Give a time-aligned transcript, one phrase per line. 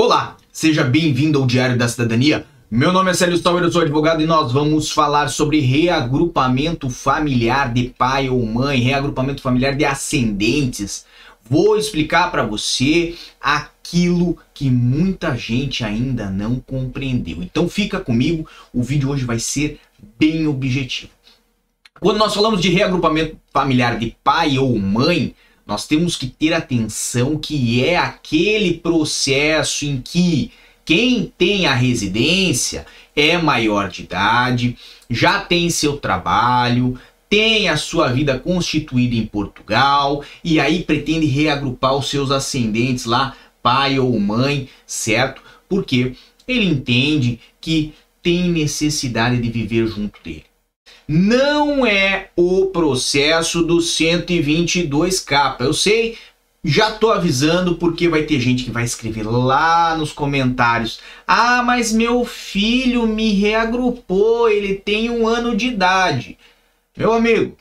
[0.00, 2.46] Olá, seja bem-vindo ao Diário da Cidadania.
[2.70, 7.74] Meu nome é Célio Stauer, eu sou advogado e nós vamos falar sobre reagrupamento familiar
[7.74, 11.04] de pai ou mãe, reagrupamento familiar de ascendentes.
[11.50, 17.42] Vou explicar para você aquilo que muita gente ainda não compreendeu.
[17.42, 19.80] Então fica comigo, o vídeo hoje vai ser
[20.16, 21.10] bem objetivo.
[21.98, 25.34] Quando nós falamos de reagrupamento familiar de pai ou mãe,
[25.68, 30.50] nós temos que ter atenção que é aquele processo em que
[30.82, 34.78] quem tem a residência é maior de idade,
[35.10, 41.94] já tem seu trabalho, tem a sua vida constituída em Portugal e aí pretende reagrupar
[41.94, 45.42] os seus ascendentes lá, pai ou mãe, certo?
[45.68, 46.14] Porque
[46.46, 47.92] ele entende que
[48.22, 50.44] tem necessidade de viver junto dele
[51.08, 55.56] não é o processo do 122K.
[55.60, 56.18] Eu sei,
[56.62, 61.92] já tô avisando porque vai ter gente que vai escrever lá nos comentários: "Ah, mas
[61.92, 66.36] meu filho me reagrupou, ele tem um ano de idade".
[66.94, 67.56] Meu amigo,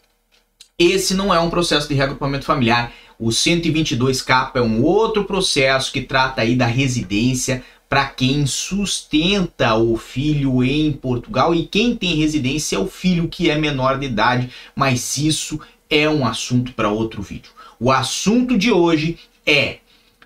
[0.78, 2.92] esse não é um processo de reagrupamento familiar.
[3.20, 9.97] O 122K é um outro processo que trata aí da residência para quem sustenta o
[9.97, 14.49] filho em Portugal e quem tem residência é o filho que é menor de idade,
[14.75, 17.52] mas isso é um assunto para outro vídeo.
[17.80, 19.77] O assunto de hoje é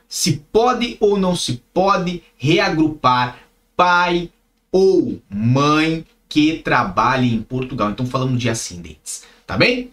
[0.07, 3.37] se pode ou não se pode reagrupar
[3.75, 4.29] pai
[4.71, 7.91] ou mãe que trabalhem em Portugal.
[7.91, 9.91] Então falamos de ascendentes, tá bem?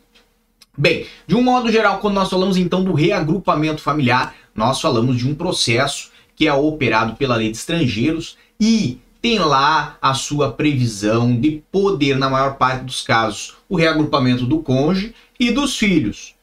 [0.76, 5.28] Bem, de um modo geral, quando nós falamos então do reagrupamento familiar, nós falamos de
[5.28, 11.34] um processo que é operado pela lei de estrangeiros e tem lá a sua previsão
[11.34, 16.36] de poder, na maior parte dos casos, o reagrupamento do cônjuge e dos filhos.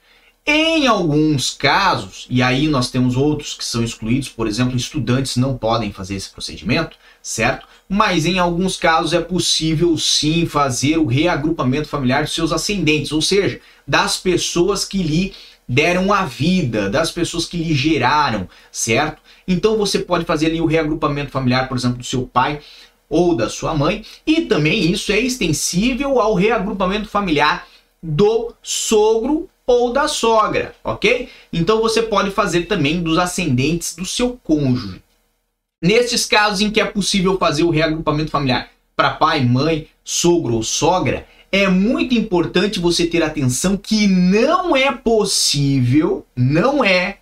[0.45, 5.57] Em alguns casos, e aí nós temos outros que são excluídos, por exemplo, estudantes não
[5.57, 7.65] podem fazer esse procedimento, certo?
[7.87, 13.21] Mas em alguns casos é possível sim fazer o reagrupamento familiar de seus ascendentes, ou
[13.21, 15.33] seja, das pessoas que lhe
[15.67, 19.21] deram a vida, das pessoas que lhe geraram, certo?
[19.47, 22.59] Então você pode fazer ali o reagrupamento familiar, por exemplo, do seu pai
[23.09, 27.67] ou da sua mãe, e também isso é extensível ao reagrupamento familiar
[28.01, 31.29] do sogro ou da sogra, ok?
[31.51, 35.01] Então você pode fazer também dos ascendentes do seu cônjuge.
[35.83, 40.63] Nesses casos em que é possível fazer o reagrupamento familiar para pai, mãe, sogro ou
[40.63, 47.19] sogra, é muito importante você ter atenção que não é possível, não é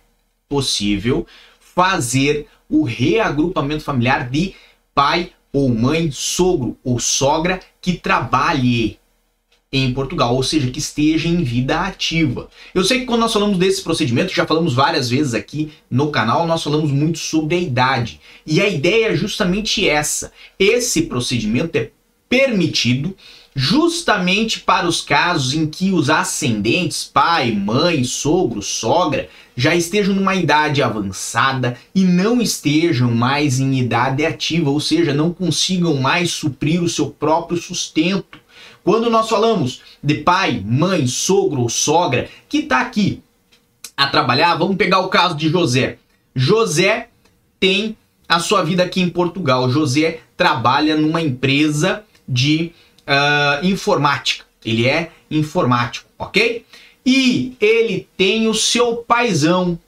[0.48, 1.24] possível
[1.60, 4.54] fazer o reagrupamento familiar de
[4.92, 8.98] pai ou mãe, sogro ou sogra que trabalhe
[9.72, 12.48] em Portugal, ou seja, que esteja em vida ativa.
[12.74, 16.44] Eu sei que quando nós falamos desse procedimento, já falamos várias vezes aqui no canal,
[16.44, 18.20] nós falamos muito sobre a idade.
[18.44, 20.32] E a ideia é justamente essa.
[20.58, 21.90] Esse procedimento é
[22.28, 23.16] permitido
[23.54, 30.34] justamente para os casos em que os ascendentes, pai, mãe, sogro, sogra, já estejam numa
[30.34, 36.82] idade avançada e não estejam mais em idade ativa, ou seja, não consigam mais suprir
[36.82, 38.40] o seu próprio sustento.
[38.82, 43.22] Quando nós falamos de pai, mãe, sogro ou sogra que está aqui
[43.96, 45.98] a trabalhar, vamos pegar o caso de José.
[46.34, 47.08] José
[47.60, 47.96] tem
[48.28, 49.70] a sua vida aqui em Portugal.
[49.70, 52.72] José trabalha numa empresa de
[53.06, 54.44] uh, informática.
[54.64, 56.64] Ele é informático, ok?
[57.04, 59.78] E ele tem o seu paizão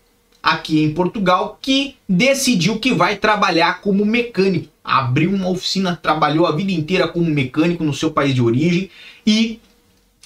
[0.42, 4.68] aqui em Portugal que decidiu que vai trabalhar como mecânico.
[4.84, 8.90] Abriu uma oficina, trabalhou a vida inteira como mecânico no seu país de origem
[9.26, 9.58] e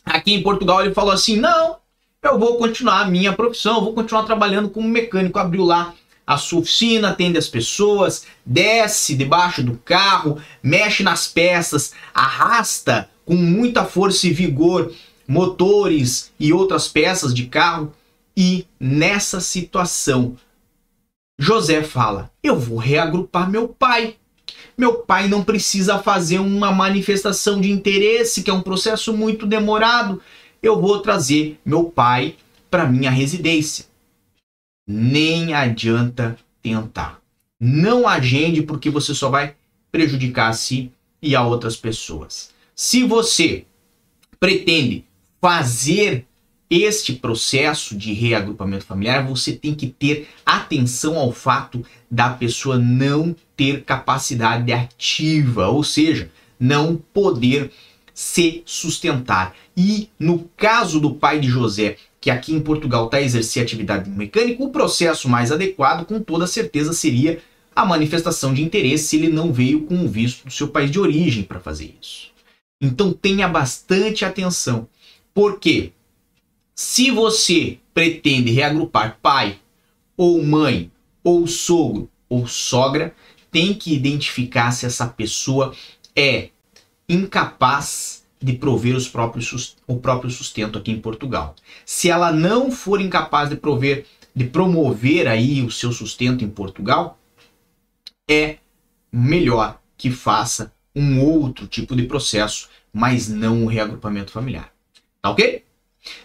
[0.04, 1.76] aqui em Portugal ele falou assim: "Não,
[2.22, 5.38] eu vou continuar a minha profissão, vou continuar trabalhando como mecânico".
[5.38, 5.94] Abriu lá
[6.30, 13.34] a sua oficina, atende as pessoas, desce debaixo do carro, mexe nas peças, arrasta com
[13.34, 14.92] muita força e vigor
[15.26, 17.92] motores e outras peças de carro.
[18.36, 20.36] E nessa situação,
[21.36, 24.14] José fala: Eu vou reagrupar meu pai.
[24.78, 30.22] Meu pai não precisa fazer uma manifestação de interesse, que é um processo muito demorado.
[30.62, 32.36] Eu vou trazer meu pai
[32.70, 33.89] para minha residência
[34.90, 37.20] nem adianta tentar.
[37.60, 39.54] Não agende porque você só vai
[39.92, 40.90] prejudicar a si
[41.22, 42.50] e a outras pessoas.
[42.74, 43.64] Se você
[44.40, 45.04] pretende
[45.40, 46.26] fazer
[46.68, 53.34] este processo de reagrupamento familiar, você tem que ter atenção ao fato da pessoa não
[53.56, 57.70] ter capacidade ativa, ou seja, não poder
[58.12, 59.54] se sustentar.
[59.76, 64.10] E no caso do pai de José, que aqui em Portugal está a exercer atividade
[64.10, 67.40] mecânica, o processo mais adequado, com toda certeza, seria
[67.74, 71.00] a manifestação de interesse se ele não veio com o visto do seu país de
[71.00, 72.30] origem para fazer isso.
[72.80, 74.86] Então tenha bastante atenção,
[75.32, 75.92] porque
[76.74, 79.58] se você pretende reagrupar pai
[80.16, 80.90] ou mãe
[81.24, 83.14] ou sogro ou sogra,
[83.50, 85.74] tem que identificar se essa pessoa
[86.14, 86.50] é
[87.08, 91.54] incapaz de prover os próprios, o próprio sustento aqui em Portugal.
[91.84, 97.18] Se ela não for incapaz de prover, de promover aí o seu sustento em Portugal,
[98.28, 98.56] é
[99.12, 104.72] melhor que faça um outro tipo de processo, mas não o reagrupamento familiar.
[105.20, 105.64] Tá ok?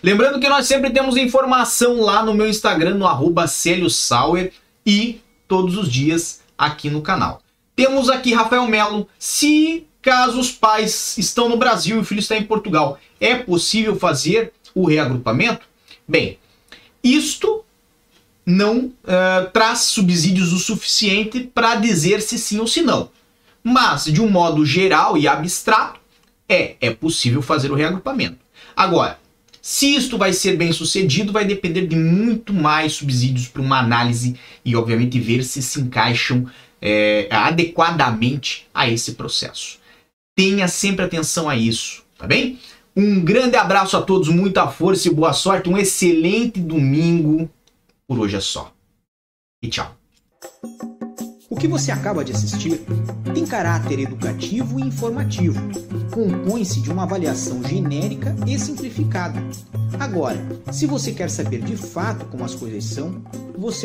[0.01, 4.53] Lembrando que nós sempre temos informação lá no meu Instagram, no arroba Sauer,
[4.85, 7.41] e todos os dias aqui no canal.
[7.75, 9.07] Temos aqui Rafael Melo.
[9.19, 13.95] Se caso os pais estão no Brasil e o filho está em Portugal, é possível
[13.95, 15.65] fazer o reagrupamento?
[16.07, 16.37] Bem,
[17.03, 17.65] isto
[18.45, 23.09] não uh, traz subsídios o suficiente para dizer se sim ou se não.
[23.63, 25.99] Mas, de um modo geral e abstrato,
[26.47, 28.37] é, é possível fazer o reagrupamento.
[28.75, 29.17] Agora,
[29.59, 34.35] se isto vai ser bem sucedido, vai depender de muito mais subsídios para uma análise
[34.63, 36.45] e, obviamente, ver se se encaixam
[36.79, 39.83] é, adequadamente a esse processo.
[40.35, 42.59] Tenha sempre atenção a isso, tá bem?
[42.93, 47.49] Um grande abraço a todos, muita força e boa sorte, um excelente domingo.
[48.05, 48.73] Por hoje é só.
[49.63, 49.95] E tchau.
[51.49, 52.81] O que você acaba de assistir
[53.33, 55.59] tem caráter educativo e informativo.
[56.11, 59.41] Compõe-se de uma avaliação genérica e simplificada.
[59.97, 60.37] Agora,
[60.71, 63.23] se você quer saber de fato como as coisas são,